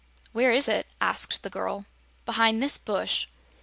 [0.31, 1.85] "Where is it?" asked the girl.
[2.25, 3.27] "Behind this bush."